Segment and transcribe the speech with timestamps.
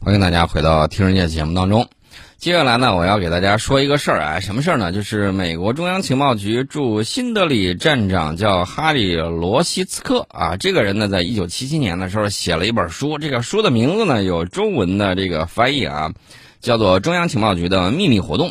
[0.00, 1.86] 欢迎大家回到《听人界》节目当中。
[2.36, 4.92] 接下来呢，我要给大家说一个事儿啊，什么事儿呢？
[4.92, 16.12] 就是美国中央情报局驻新德里站长叫哈里罗西茨克啊，这个人呢，在一九七七年的时候写了一本书，这个书的名字呢有中文的这个翻译啊，
[16.60, 18.48] 叫做《中央情报局的秘密活动》。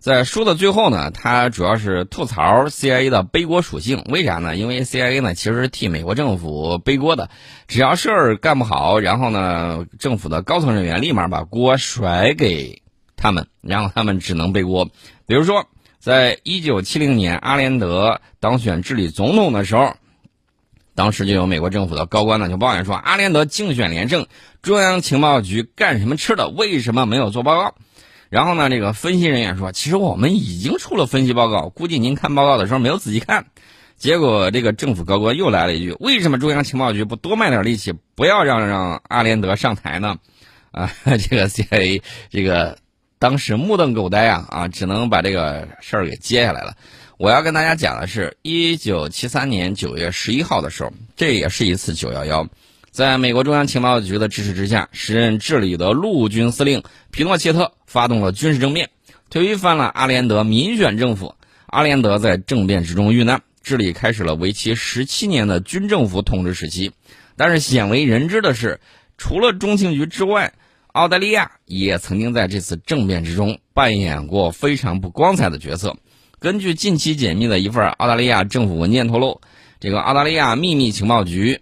[0.00, 4.04] 在书的最后呢，他主要是吐槽 CIA 的背锅属性。
[4.08, 4.56] 为啥呢？
[4.56, 7.30] 因为 CIA 呢其实是替美国政府背锅的，
[7.66, 12.82] 只要事儿干不好，然后呢政府的高层人员立马把锅甩给
[13.16, 14.88] 他们，然后他们只能背锅。
[15.26, 15.66] 比如说，
[15.98, 19.96] 在一九七零年阿连德当选智利总统的时候，
[20.94, 24.28] 当时就有美国政府的高官呢就抱怨说，阿连德竞选连胜，
[24.62, 26.48] 中央情报局干什么吃的？
[26.48, 27.74] 为什么没有做报告？
[28.30, 33.46] 然后呢，这个分析人员说，其实我们已经出了分析报告，估计您看报告的时候没有仔细看。
[33.96, 40.18] 结果这个政府高官又来了一句：“为什么中央情报局不多卖点力气，不要让让阿连德上台呢？”
[40.70, 42.78] 啊，这个 CIA 这个
[43.18, 46.74] 当时目瞪口呆啊啊，只能把这个事儿给接下来了。
[47.16, 52.46] 我要跟大家讲的是，一九七三年九月十一号的时候，这也是一次九幺幺。
[52.98, 56.82] 在美国中央情报局的支持之下，时任智利的陆军司令
[57.12, 58.90] 皮诺切特发动了军事政变，
[59.30, 61.36] 推翻了阿连德民选政府。
[61.68, 66.90] 阿连德在政变之中遇难，智利开始了为期十七年的军政府统治时期。
[67.36, 68.80] 但是鲜为人知的是，
[69.16, 70.52] 除了中情局之外，
[70.88, 75.96] 澳大利亚也曾经在这次政变之中扮演过非常不光彩的角色。
[76.40, 79.40] 根据近期解密的一份澳大利亚政府文件透露，
[79.78, 81.60] 这个澳大利亚秘密情报局。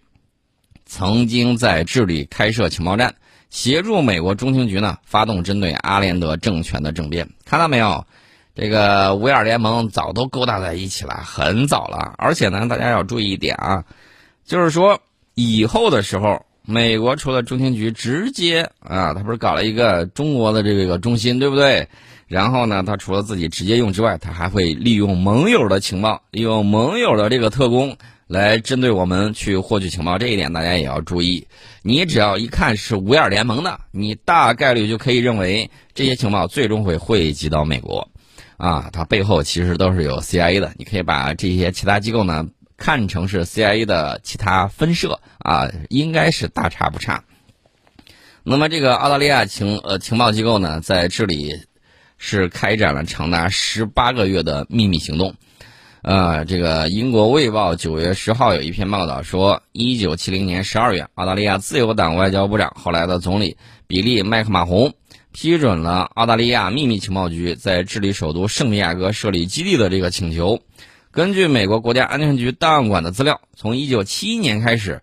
[0.87, 3.17] 曾经在智利开设情报站，
[3.51, 7.29] 协助美国中情局呢发动针对阿连德政权的政变。
[7.45, 8.07] 看到没有？
[8.55, 12.15] 这个五眼联盟早都勾搭在一起了，很早了。
[12.17, 13.85] 而且呢，大家要注意一点啊，
[14.47, 15.01] 就是说
[15.35, 21.89] 以后的时候，美国除了中情局直接啊，他不是搞了一个中国的这个中心，对不对？
[22.29, 27.99] 然后呢，他除了自己直接用之外，他还会利用盟友的情报，利用盟友的这个特工。
[28.27, 31.47] 来针对我们去获取情报，这一点大家也要注意。
[31.83, 38.11] 你只要一看是五眼联盟的，你大概率就可以认为这些情报最终会汇集到美国，
[38.57, 40.73] 啊，它背后其实都是有 CIA 的。
[40.77, 47.23] 你可以把这些其他机构呢看成是 CIA 的其他分社，啊，应该是大差不差。
[48.43, 51.63] 那么这个澳大利亚情呃情报机构呢，在这里
[52.19, 55.37] 是开展了长达十八个月的秘密行动。
[56.07, 63.57] 呃，这个英国《卫报》九月十号有一篇报道说，一九七零年十二月，澳大利亚自由党外交部长后来的总理
[63.89, 64.95] 比利·麦克马洪
[65.33, 70.61] 批准了澳大利亚秘密情报局在智利首都圣地亚哥设立基地的这个请求。
[71.11, 75.03] 根据美国国家安全局档案馆的资料，从一九七一年开始，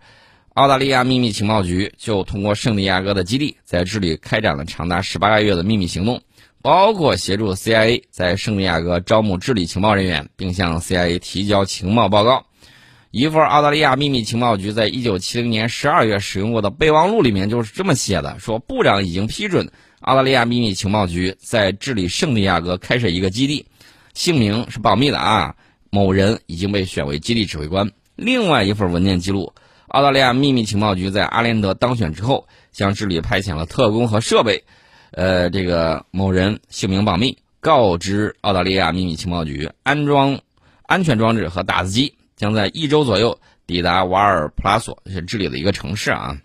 [0.53, 6.22] 澳大利亚秘密情报局就通过圣地亚哥的基地，在智利开展了长达十八个月的秘密行动。
[6.63, 12.46] 包括协助 CIA 在圣地亚哥招募智利情报人员，并向 CIA 提交情报报告。
[13.12, 19.69] 一份澳大利亚秘密情报局在一九七零年十二月使用过的备忘录里面就是这么写的：说部长已经批准
[20.00, 23.66] 澳大利亚秘密情报局在智利圣地亚哥开设一个基地，
[24.13, 25.56] 姓名是保密的啊。
[25.90, 27.91] 某人已经被选为基地指挥官。
[28.16, 29.53] 另外一份文件记录，
[29.90, 34.63] 澳大利亚秘密情报局在阿连德当选之后，向智利派遣了特工和设备。
[35.16, 40.40] 呃，这个某人姓名保密，告知澳大利亚秘密情报局，安装
[40.88, 46.35] 安全装置和打字机将在一周左右抵达瓦尔普拉索，是治理的一个城市啊。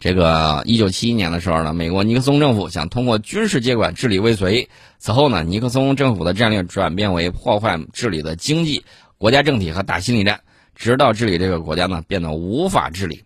[0.00, 4.68] 这个一九七一年的时候呢，美国尼克松政府想通过军事接管治理未遂，
[4.98, 8.84] 此后呢，尼克松政府的战略转变为破坏治理的经济、
[9.16, 10.40] 国家政体和打心理战，
[10.74, 13.22] 直到治理这个国家呢变得无法治理。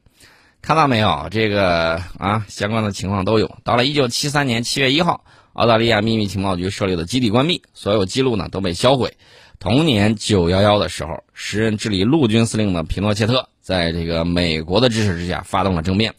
[0.63, 1.29] 看到没有？
[1.31, 3.57] 这个啊，相关的情况都有。
[3.65, 9.17] 到了一九七三年七月一号，澳大利亚秘密情报局设立的基地关闭，所有记录呢都被销毁。
[9.59, 16.15] 同年九幺幺的时候，时任智利陆军司令的皮诺切特，在这个美国的支持之下发动了政变，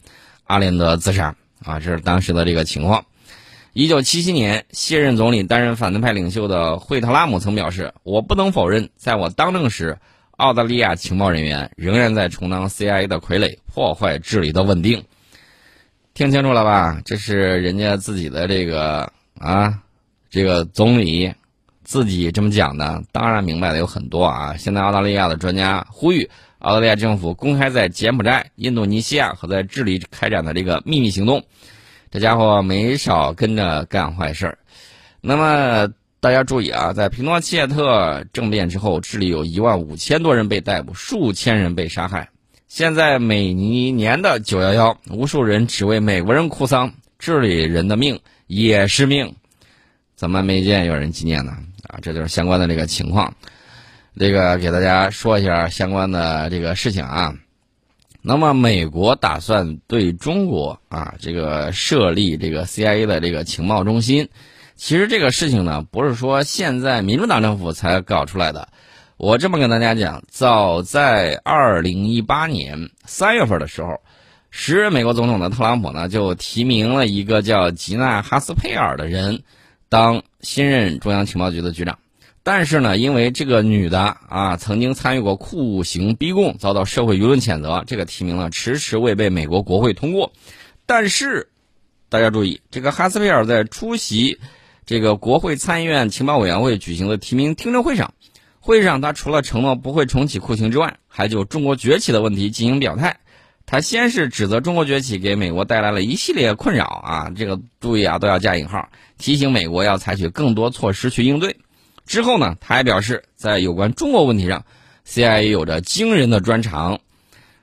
[0.46, 1.36] 阿连德自杀。
[1.64, 3.06] 啊，这是当时的这个情况。
[3.74, 10.00] 一九七七年，卸任总理、担任反对派领袖的惠特拉姆曾表示：“我不能否认，在我当政时。”
[10.42, 15.06] 澳大利亚情报人员仍然在充当 CIA 的傀儡，破坏治理的稳定。
[16.16, 17.00] 听清楚了吧？
[17.06, 19.84] 这是人家自己的这个啊，
[20.32, 21.32] 这个总理
[21.84, 23.04] 自己这么讲的。
[23.12, 24.56] 当然，明白的有很多啊。
[24.58, 26.28] 现在澳大利亚的专家呼吁
[26.58, 31.46] 澳大利亚政府公开在柬埔寨、印度尼西亚和在智利开展的这个秘密行动。
[32.10, 34.58] 这家伙没少跟着干坏事儿。
[35.22, 35.94] 那么。
[36.22, 42.30] 大家注意啊，在皮诺切特政变之后，智利有一万五千多人被逮捕，数千人被杀害。
[42.68, 49.34] 现在每一年的九幺幺，无数人只为美国人哭丧，治理人的命也是命，
[50.16, 51.54] 怎么没见有人纪念呢？
[51.88, 53.34] 啊，这就是相关的这个情况。
[54.16, 57.34] 这个给大家说一下相关的这个事情啊。
[58.22, 64.30] 那么，美国打算对中国啊这个设立这个 CIA 的这个情报中心。
[64.84, 68.68] 其实这个事情呢，不是说现在民主党政府才搞出来的。
[69.16, 74.02] 我这么跟大家讲，早在二零一八年三月份的时候，
[74.50, 79.44] 时任美国总统的特朗普呢就提名了一个叫吉娜哈斯佩尔的人
[79.88, 82.00] 当新任中央情报局的局长。
[82.42, 90.34] 但是呢，因为这个女的啊曾经参与过酷刑逼供，遭到社会舆论谴责，这个提名呢迟迟未被美国国会通过。
[90.88, 91.50] 但是，
[92.10, 94.40] 大家注意，这个哈斯佩尔在出席
[94.86, 98.14] 这个国会参议院情报委员会举行的提名听证会上，
[98.60, 103.18] 会上他除了承诺不会重启酷刑之外，还就中国崛起的问题进行表态。
[103.66, 111.58] 他先是指责中国崛起给美国带来了一系列困扰啊，这个注意啊都要加引号，提醒美国要采取更多措施去应对。
[112.06, 114.66] 之后呢，他还表示，在有关中国问题上
[115.08, 117.00] ，CIA 有着惊人的专长。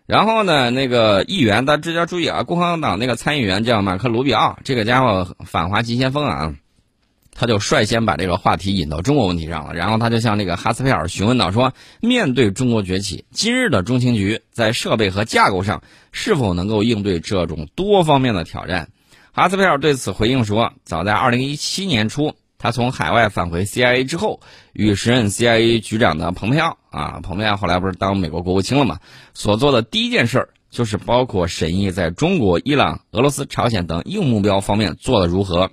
[0.07, 6.55] 然后呢，那个议员，大家注意啊，共和党那个参议员叫马克·卢比奥，这个家伙反华急先锋啊，
[7.41, 9.73] 他就率先把这个话题引到中国问题上了。
[9.73, 18.89] 然后他就向那个哈斯佩尔询问到说，面对中国崛起，今日的中情局在设备和架构上是否能够应对这种多方面的挑战？
[19.31, 22.35] 哈斯佩尔对此回应说，早在2017年初。
[22.61, 24.41] 他从海外返回 CIA 之后，
[24.73, 28.99] 与时任 CIA 局长的蓬佩奥啊，蓬佩奥后来不是当美国国务卿了吗？
[29.33, 35.71] 所做的第一件事儿就是包括审议在中国、伊朗、俄罗斯、朝鲜等硬目标方面做的如何。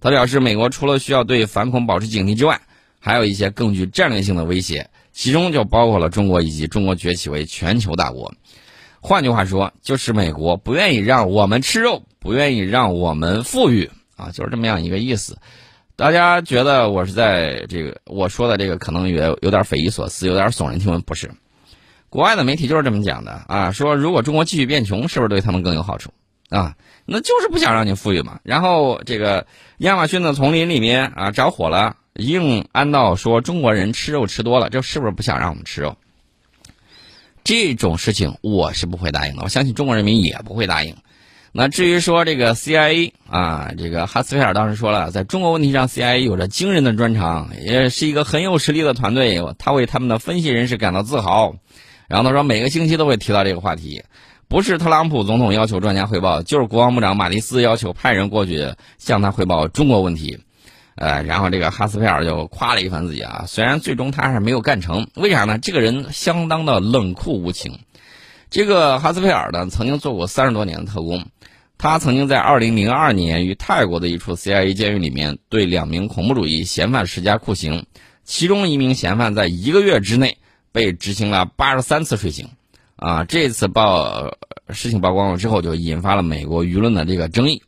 [0.00, 2.60] 他表示，美国除了需要对反恐保持警惕之外，
[3.00, 8.34] 还有一些更具战略性的威胁，其中就包括了中国以及中国崛起为全球大国。
[9.00, 15.38] 换句话说，就是美国不愿意让我们吃肉，不愿意让我们富裕啊，就是这么样一个意思。
[15.94, 21.30] 大家觉得我是在这个我说的这个可能有有点匪夷所思，有点耸人听闻，不是？
[22.08, 26.10] 国外的媒体就是这么讲的啊，说如果中国继续变穷，是不是对他们更有好处
[26.48, 26.76] 啊？
[27.04, 28.40] 那就是不想让你富裕嘛。
[28.42, 29.46] 然后这个
[29.78, 35.96] 亚马逊的丛林里面啊着火了，硬安道说中国人吃肉吃多了，这是不是不想让我们吃肉？
[37.44, 40.96] 这种事情我是不会答应的，我相信中国人民也不会答应。
[41.52, 49.40] 那至于说这个 CIA 啊，这个哈斯菲尔当时说了，在中国问题上，CIA 有着惊人的专长，也是一个很有实力的团队。
[49.56, 51.54] 他为他们的分析人士感到自豪。
[52.08, 54.02] 然后他说，每个星期都会提到这个话题，
[54.48, 60.38] 不是特朗普总统要求专家汇报，就是国防部长马蒂斯要求派人过去向他汇报中国问题。
[60.94, 65.58] 呃，然后这个哈斯菲尔就夸了一番自己啊，虽然最终他是没有干成，为啥呢？
[65.58, 67.80] 这个人相当的冷酷无情。
[68.48, 71.26] 这个哈斯菲尔呢，曾经做过三十多年的特工。
[71.76, 77.84] 他曾经在2002年于泰国的一处 CIA 监狱里面对两名恐怖主义嫌犯施加酷刑，
[78.24, 80.38] 其中一名嫌犯在一个月之内
[80.72, 82.48] 被执行了八十三次睡刑。
[82.96, 84.36] 啊，这次曝
[84.70, 87.62] 事情曝光了之后，就引发了美国舆论的这个争议。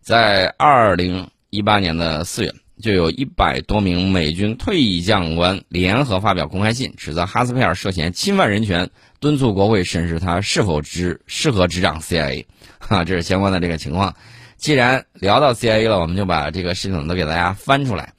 [0.00, 8.88] 在2018年的四月，就有一百多名美军退役将官联合发表公开信，指责哈斯佩尔涉嫌侵犯人权，
[9.18, 12.46] 敦促国会审视他是否执适合执掌 CIA。
[12.78, 14.14] 哈，这是相关的这个情况。
[14.56, 18.12] 既然聊到 CIA 了，我们就把这个事情都给大家翻出来。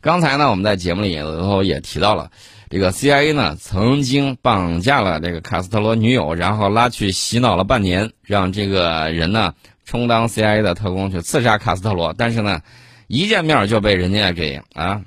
[0.00, 2.30] 刚才呢，我们在节目里头也提到了，
[2.70, 9.54] 这个 CIA 呢曾经绑架了这个卡斯特罗女友，然后拉去洗脑了半年，让这个人呢
[9.86, 12.14] 充当 CIA 的特工去刺杀卡斯特罗。
[12.16, 12.60] 但是呢，
[13.06, 15.02] 一见面就被人家给啊，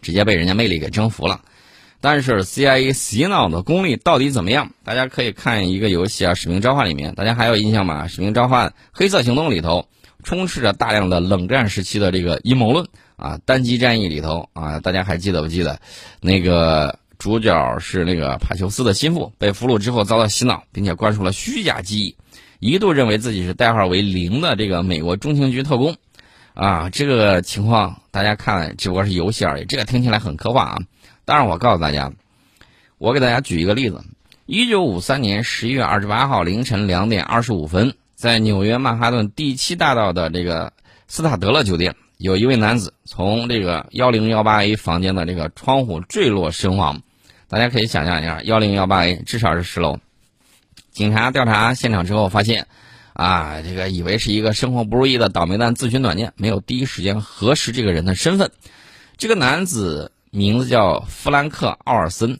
[0.00, 1.42] 直接被人家魅力给征服了。
[2.00, 4.70] 但是 CIA 洗脑的功力到底怎么样？
[4.82, 8.04] 大家可以看一个游戏啊，《使命召唤》里面，大家还有印象吗？
[8.08, 9.86] 《使命召唤：黑色行动》里头
[10.24, 12.86] 充斥着大量的冷战时期的这个阴谋论
[13.20, 13.38] 啊。
[13.44, 15.78] 单机战役里头啊，大家还记得不记得？
[16.20, 22.16] 那个主角是那个帕修斯的心腹，被俘虏之后遭到洗脑，并且灌输了虚假记忆，
[22.72, 25.94] 一度认为自己是代号为零的这个美国中情局特工
[26.54, 26.88] 啊。
[26.88, 30.78] 这个情况大家看只不过是游戏而已，这个听起来很科幻啊。
[31.26, 32.10] 但是，我告诉大家，
[32.98, 34.02] 我给大家举一个例子：
[34.46, 40.72] 一九五三年十一月二十八号凌晨两点二十五分，在纽约曼哈顿第七大道的这个
[41.06, 47.02] 斯塔德勒酒店，有一位男子从这个幺零幺八 A 房间的这个窗户坠落身亡。
[47.48, 49.98] 大家可以想象一下，幺零幺八 A 至少是十楼。
[50.90, 52.66] 警察调查现场之后发现，
[53.14, 58.50] 啊，这个以为是一个生活不如意的倒霉蛋自寻短见，没有第一时间核实这个人的身份。
[59.16, 60.12] 这个男子。
[60.32, 62.38] 名字叫弗兰克·奥尔森，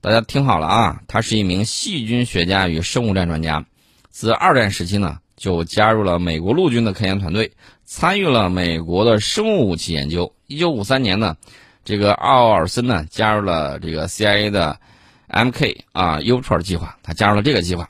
[0.00, 3.66] 大家听好了啊，他是一名细菌学家与生物战专家，
[4.10, 7.50] 自二战时期呢就加入了美国陆军的科研团队，
[7.94, 10.32] 参与了美国的生物武器研究。
[10.46, 11.36] 一九五三年呢，
[11.84, 14.80] 这个奥尔森呢加入了这个 CIA 的
[15.28, 17.86] MK 啊 Ultra 计划，他加入了这个计划。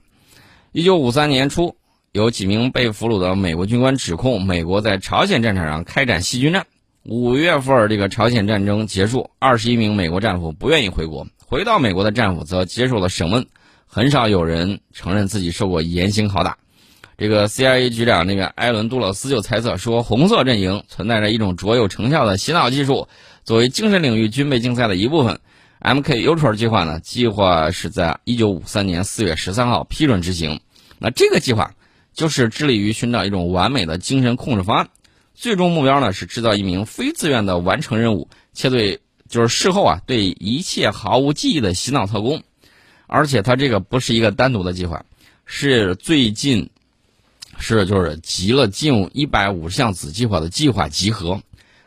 [0.73, 1.77] 一九五三年初，
[2.11, 6.67] 有几名被俘虏的美国军官指控美国在朝鲜战场上开展细菌战。
[7.05, 13.47] 五月份，这个朝鲜战争结束，二十一名美国战俘不愿意回国，回到美国的战俘则接受了审问，
[13.87, 16.59] 很少有人承认自己受过严刑拷打。
[17.19, 23.09] 这个 CIA 局长那个艾伦杜勒斯就猜测说，红色阵营存在着一种卓有成效的洗脑技术，
[23.45, 25.41] 作为精神领域军备竞赛的一部分
[25.81, 30.61] ，MK Ultra 计划呢，计划是在一九五三年四月十三号批准执行。
[30.99, 31.75] 那这个计划
[32.13, 34.89] 就是致力于寻找一种完美的精神控制方案。
[35.35, 42.43] 最终目标呢是制造一名非自愿的完成任务，且对就是事后啊对一切毫无记忆的洗脑特工，
[43.07, 45.05] 而且他这个不是一个单独的计划，
[45.47, 46.71] 是最近
[47.59, 51.41] 是就是集了近一百五十项子计划的计划集合。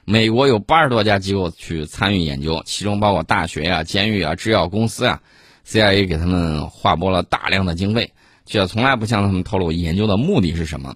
[0.06, 5.22] 美国有八十多家机构去参与研究，其中包括大学呀、监狱啊、制药公司啊
[5.68, 8.14] ，CIA 给他们划拨了大量的经费，
[8.46, 10.96] 却从来不向他们透露研究的目的是什么。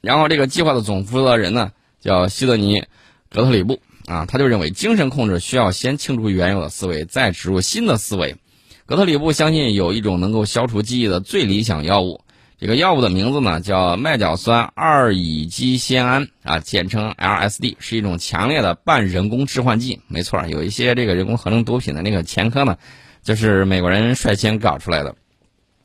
[0.00, 2.80] 然后这个计划的总负责人呢，叫希德尼·
[3.30, 8.36] 格特里布啊，他就认为精神控制需要先清除原有的思维，再植入新的思维。
[8.86, 12.22] 格特里布相信有一种能够消除记忆的最理想药物，
[12.66, 20.00] 这个药物的名字呢叫麦角酸二乙基酰胺啊，简称 LSD，是一种强烈的半人工致幻剂。
[20.08, 22.76] 没错，有一些这个人工合成毒品的那个前科呢，
[23.22, 25.14] 就是美国人率先搞出来的。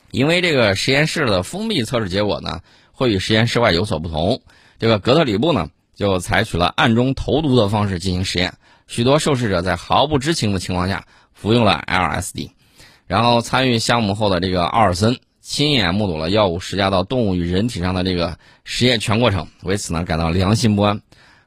[0.10, 2.62] 因为这个实验室的封闭测试结果呢。
[2.94, 4.42] 会与实验室外有所不同。
[4.78, 8.56] 这个格特里布呢，就采取了暗中投毒的方式进行实验。
[8.88, 12.50] 许多受试者在毫不知情的情况下服用了 LSD。
[13.06, 15.20] 然后参与项目后的这个奥尔森
[15.52, 21.02] 亲眼目睹了药物施加到动物与人体上的这个实验全过程，为此呢感到良心不安。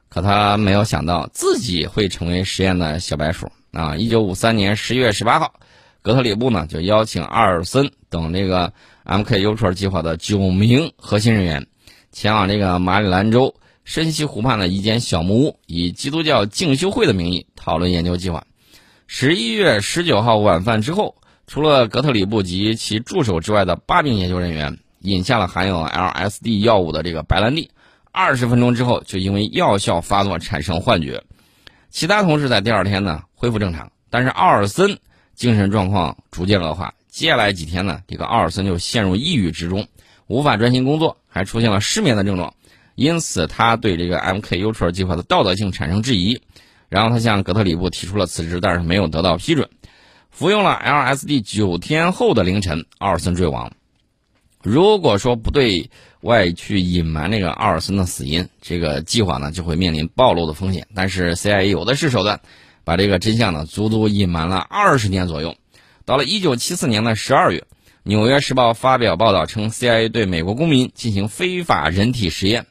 [0.09, 3.95] 可他没有想到自己会成为实验的小白鼠啊！
[3.97, 5.55] 一九五三年十一月十八号，
[6.03, 8.73] 格特里布呢就邀请阿尔森等这个。
[9.05, 9.43] M.K.
[9.43, 11.65] Ultra 计划的九名核心人员
[12.11, 18.45] 前往这个马里兰州深西湖畔的一间小木屋，以基督教静修会的名义讨论研究计划。
[19.07, 21.15] 十一月十九号晚饭之后，
[21.47, 26.59] 除了格特里布及其助手之外的八名研究人员饮下了含有 L.S.D.
[26.61, 27.69] 药物的这个白兰地。
[28.11, 31.23] 二十分钟之后，就因为药效发作产生幻觉。
[31.89, 34.97] 其他同事在第二天呢恢复正常，但是奥尔森
[35.33, 36.93] 精神状况逐渐恶化。
[37.09, 39.87] 接下来几天呢，这个奥尔森就陷入抑郁之中，
[40.27, 42.53] 无法专心工作，还出现了失眠的症状，
[42.95, 44.63] 因此他对这个 M.K.
[44.63, 46.41] Ultra 计划的道德性产生质疑，
[46.89, 49.69] 然后他向格特里布提出了辞职，但是没有得到批准。
[50.35, 51.39] 服用了 L.S.D.
[51.39, 53.71] 九天后的凌晨，奥尔森坠亡。
[54.61, 55.89] 如果说不对
[56.19, 60.87] 外去隐瞒那个奥尔森的死因，这个计划呢就会面临暴露的风险。
[60.93, 62.41] 但是 CIA 有的是手段，
[62.83, 65.55] 把这个真相呢足足隐瞒了二十年左右。
[66.03, 67.59] 到了一九七四年的十二月，
[68.03, 72.65] 《纽约时报》发表报道称，CIA 对美国公民进行非法人体实验。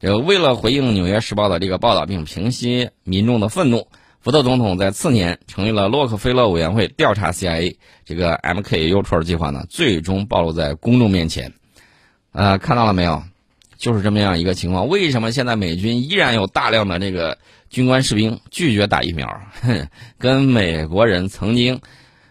[0.00, 3.88] 这为了回应《纽约时报》的这个报道，并平息民众的愤怒，
[4.24, 7.76] 福特总统在次年成立了洛克菲勒委员会调查 CIA。
[8.06, 11.52] 这个 MK Ultra 计划呢，最终暴露在公众面前。
[12.32, 13.22] 呃，看到了没有？
[13.76, 14.88] 就是这么样一个情况。
[14.88, 17.36] 为什么现在美军依然有大量的这个
[17.68, 19.28] 军官士兵拒绝打疫苗？
[19.60, 19.88] 哼
[20.18, 21.82] 跟美国人曾经。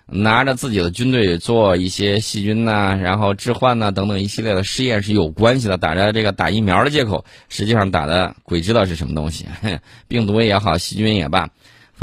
[0.05, 5.77] 拿着自己的军队做一些细菌呐，然后致幻呐等等一系列的试验是有关系的。
[5.77, 9.45] 打着这个打疫苗的借口，实际上打的鬼知道是什么东西，
[10.09, 11.49] 病毒也好，细菌也罢，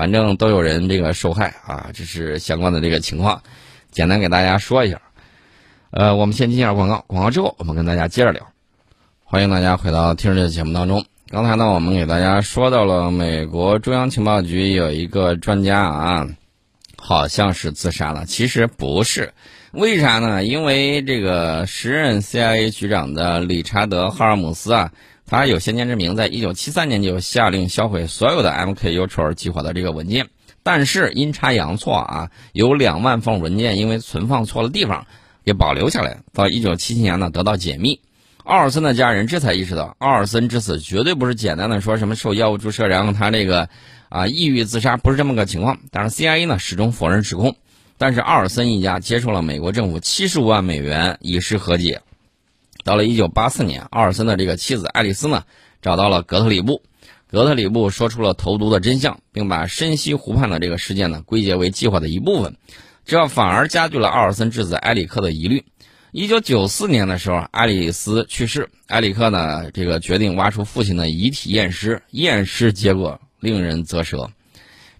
[0.00, 1.90] 反正都有人这个受害啊。
[1.92, 3.42] 这是相关的这个情况，
[3.90, 4.98] 简单给大家说一下。
[5.90, 8.40] 呃，我们先进一下广告，广告之后我们跟大家接着聊。
[9.24, 11.04] 欢迎大家回到听这个节目当中。
[11.28, 16.26] 刚才呢，我们给大家说到了美国中央情报局有一个专家啊。
[17.02, 19.32] 好像是自杀了，其实不是，
[19.72, 20.44] 为啥呢？
[20.44, 24.92] 因为这个时任 CIA 局长的理查德·哈尔姆斯啊，
[25.30, 30.28] 他有先见之明，在一九七三年就下令销毁所有的 MK Ultra 计划的这个文件，
[30.64, 35.06] 但是阴差阳错啊，有两万份文件因为存放错了地方，
[35.44, 38.00] 给保留下来，到一九七七年呢得到解密。
[38.42, 43.68] 奥尔森的家人这才意识到，奥尔森之死绝对不是简单的说什么受药物注射，然后他这个。
[44.08, 47.54] 啊，抑郁自杀不是这么个情况，但是 CIA 呢始终否认指控。
[47.96, 52.02] 但是奥尔森一家接受了美国政府七十五万美元以示和解。
[52.84, 55.44] 到了一九八四年，奥尔森的这个妻子爱丽丝呢
[55.82, 56.82] 找到了格特里布，
[57.28, 62.56] 格特里布说出了投毒的真相，并把深西湖畔的这个事件呢归结为计划的一部分，
[63.04, 65.64] 这反而加剧了奥尔森之子埃里克的疑虑。
[66.12, 74.30] 一九九四年的时候，爱丽丝去世，埃里克呢，这个决定挖出父亲的遗体验尸，验尸结果令人啧舌。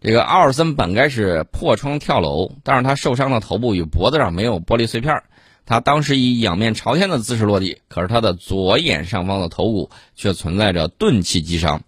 [0.00, 5.22] 这个奥尔森本该是破窗跳楼，但是他受伤的头部与脖子上没有玻璃碎片，
[5.70, 11.84] 他当时以仰面朝天的姿势落地，可是他的左眼上方的头骨却存在着钝器击伤。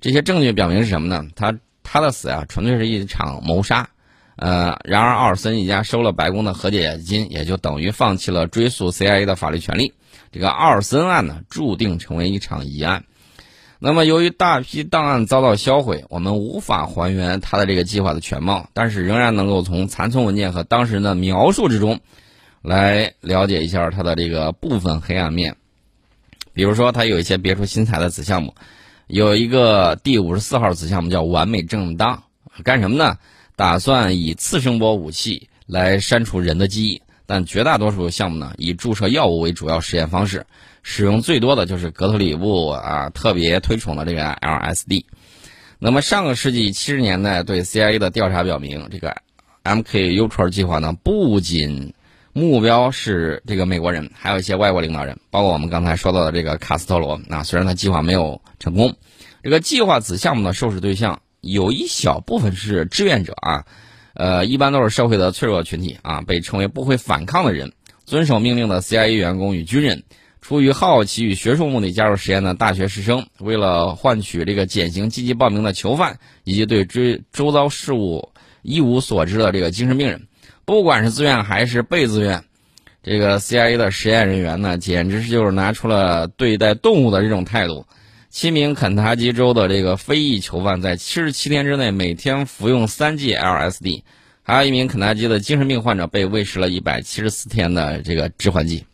[0.00, 1.26] 这些证据表明是什么呢？
[1.36, 3.90] 他他的死啊，纯粹是一场谋杀。
[4.36, 9.92] 呃，然而奥尔森一家收了白宫的和解金，也就等于放弃了追诉 CIA 的法律权利。
[10.32, 13.04] 这个奥尔森案呢，注定成为一场疑案。
[13.78, 22.00] 那么，由于大批档案遭到销毁，我们无法还原他的这个计划的全貌，但是仍然能够从残存文件和当事人的描述之中，
[22.62, 25.56] 来了解一下它的这个部分黑暗面。
[26.52, 28.54] 比如说，它有一些别出心裁的子项目，
[29.06, 32.22] 有一个第五十四号子项目叫“完美正当”，
[32.64, 33.16] 干什么呢？
[33.54, 40.46] 打算以次声波武器来删除人的记忆，但绝大多数项目呢以注射药物为主要实验方式，
[40.82, 45.04] 使用最多的就是格特里布啊特别推崇的这个 LSD。
[45.80, 49.16] 那么上个世纪七十年代对 CIA 的调查表明，这个
[49.62, 51.94] MK Ultra 计划呢不仅
[52.38, 57.20] 目标是这个美国人，还有一些外国领导人，包括我们刚才说到的这个卡斯特罗。
[57.26, 58.94] 那虽然他计划没有成功，
[59.42, 61.20] 这个计划子项目的受试对象。
[61.40, 63.64] 有一小部分是志愿者啊，
[64.14, 67.72] 呃，一般都是社会的脆弱群体啊，被称为不会反抗的人，
[68.04, 70.02] 遵守命令的 CIA 员工与军人，
[70.40, 78.30] 出于好奇与学术目的加入实验的大学师生，为了换取这个减刑积极报名的囚犯，以及对追周遭事物
[78.62, 80.26] 一无所知的这个精神病人，
[80.68, 82.44] 不管是自愿还是被自愿，
[83.02, 87.86] 这个 CIA 的实验人员呢，简直是就是拿出了对待动物的这种态度。
[88.28, 94.02] 七名肯塔基州的这个非裔囚犯在七十七天之内每天服用三剂 LSD，
[94.42, 98.84] 还有一名肯塔基的精神病患者被喂食了一百七十四天的这个致幻剂，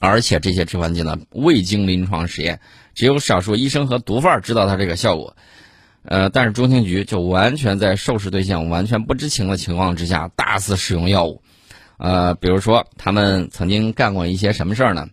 [0.00, 2.60] 而且这些致幻剂呢未经临床实验，
[2.94, 5.34] 只有少数医生和毒贩知道它这个效果。
[6.04, 11.42] 呃，但是中情局就完全在受试对象完全不知情的情况之下大肆使用药物。
[11.98, 15.06] 呃，比如说他们曾经干过一些什么事儿呢？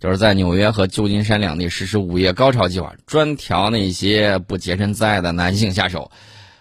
[0.00, 6.10] 就是在纽约和旧金山两地实施午夜高潮计划，专挑那些不洁身自爱的男性下手。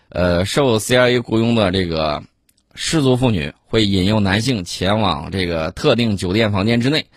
[0.10, 2.22] 呃，受 CIA 雇佣的这个
[2.76, 7.08] 失足妇女会引诱男性前往这个特定酒店房间之内，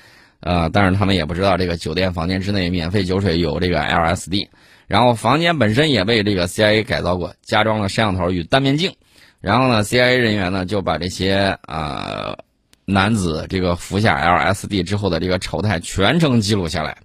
[0.40, 4.48] 呃，但是他们也不知道这个酒店房间之内免费酒水有这个 LSD。
[4.86, 8.94] 然后房间本身也被这个 CIA 改造过，加装了摄像头与单面镜。
[9.40, 12.36] 然后呢，CIA 人员呢就把这些啊。
[12.86, 16.98] 男子这个服下 LSD 之后的这个丑态全程记录下来，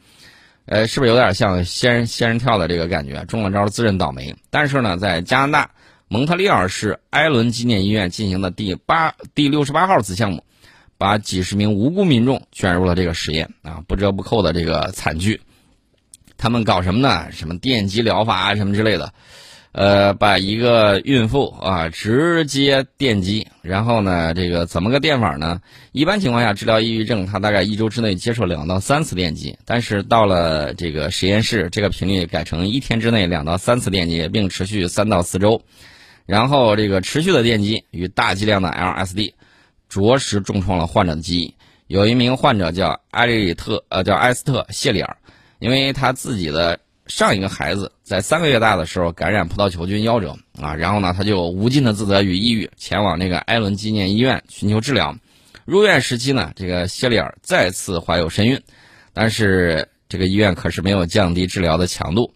[0.66, 3.24] 呃，是不是有点像仙人仙人跳的这个感觉？
[3.24, 4.36] 中了招自认倒霉。
[4.50, 5.72] 但是呢，在加拿大
[6.10, 10.44] 蒙特利尔市埃伦纪念医院进行的第八第六十八号子项目，
[10.98, 15.40] 把几十名无辜民众卷入了这个实验啊，不折不扣的这个惨剧。
[16.40, 17.28] 他们搞什么呢？
[17.32, 19.14] 什么电击疗法啊，什么之类的。
[19.72, 25.62] 呃，把一个孕妇啊直接电击，然后呢，这个怎么个电法呢？
[25.92, 29.56] 一般情况下，治疗抑郁症，他大概一周之内接受两到三次电击。
[29.66, 35.62] 但是到了这个实验室，这个频率改成一天之内两到三次电击，并持续三到四周。
[36.26, 39.34] 然后这个持续的电击与大剂量的 LSD，
[39.88, 41.54] 着实重创了患者的记忆。
[41.86, 45.18] 有一名患者叫埃里特，呃，叫埃斯特谢里尔，
[45.60, 46.80] 因为他自己的。
[47.08, 55.18] 上一个孩子在三个月大的时候感染葡萄球菌夭折啊，然后呢，他就无尽的自责与抑郁，前往那个艾伦纪念医院寻求治疗。
[55.66, 58.62] 入院时期呢，这个谢利尔再次怀有身孕，
[59.12, 62.32] 但是这个医院可是没有降低治疗的强度。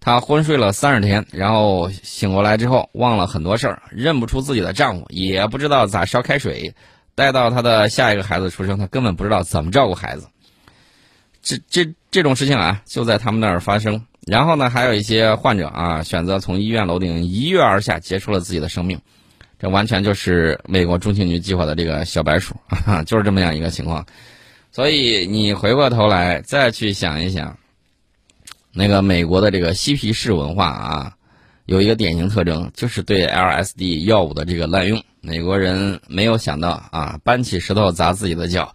[0.00, 6.74] 她昏睡了三十天，然后醒过来之后忘了很多事儿，认不出自己的丈夫，也不知道咋烧开水。
[7.14, 10.26] 待到她的下一个孩子出生，她根本不知道怎么照顾孩子。
[11.42, 14.04] 这这这种事情啊，就在他们那儿发生。
[14.26, 19.00] 然后呢，还有一些患者啊，选择从医院楼顶一跃而下，结束了自己的生命。
[19.58, 22.54] 这完全就是美国中情局计划的这个小白鼠，
[23.06, 24.04] 就是这么样一个情况。
[24.72, 27.58] 所以你回过头来再去想一想，
[28.72, 31.12] 那个美国的这个嬉皮士文化啊，
[31.66, 35.02] 有一个典型特征，就是对 LSD 药物的这个滥用。
[35.20, 38.74] 美国人没有想到啊，搬起石头砸自己的脚。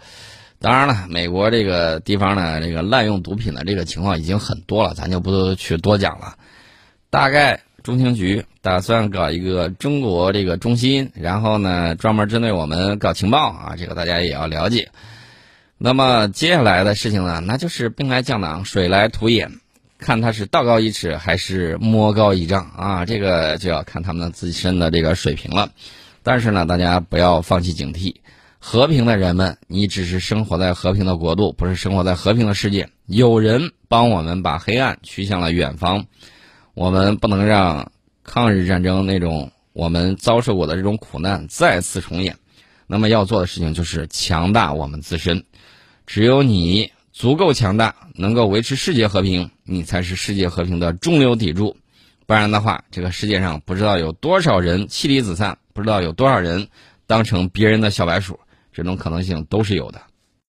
[0.65, 6.37] 当然了，美国这个地方呢，这个滥用毒品的这个情况已经很多了，咱就不去多讲了。
[7.11, 14.89] 大概中情局打算搞一个中国这个中心，然后呢，专门针对我们搞情报啊，这个大家也要了解。
[15.77, 19.51] 那么接下来的事情呢，那就是兵来将挡，水来土掩，
[19.99, 25.69] 看他是道高一尺还是魔高一丈啊，这个就要看他们自身的这个水平了。
[26.23, 28.15] 但是呢，大家不要放弃警惕。
[28.67, 32.89] 和平的人们，你只是生活在和平的国度，不是生活在和平的世界。
[33.05, 36.07] 有人帮我们把黑暗驱向了远方，
[36.73, 37.91] 我们不能让
[38.23, 42.37] 抗日战争那种我们遭受过的这种苦难再次重演。
[42.87, 45.43] 那么要做的事情就是强大我们自身。
[46.07, 51.77] 只有你足够强大，能够维持世界和平，你才是世界和平的中流砥柱。
[52.25, 56.69] 不然的话，这个世界上不知道有多少人妻离子散，不知道有多少人
[57.05, 58.39] 当成别人的小白鼠，
[58.75, 60.01] 这种可能性都是有的。